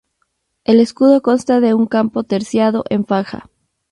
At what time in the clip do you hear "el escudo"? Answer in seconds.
0.63-1.21